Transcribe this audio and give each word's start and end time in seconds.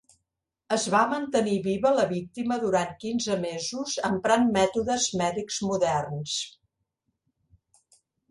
Es 0.75 0.85
va 0.93 1.01
mantenir 1.09 1.57
viva 1.67 1.89
la 1.97 2.05
víctima 2.13 2.57
durant 2.63 2.95
quinze 3.03 3.37
mesos 3.43 3.93
emprant 4.09 4.49
mètodes 4.57 5.05
mèdics 5.23 5.61
moderns. 5.69 6.39